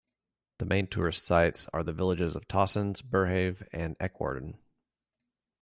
[0.57, 4.55] The main tourist sites are the villages of Tossens, Burhave and Eckwarden.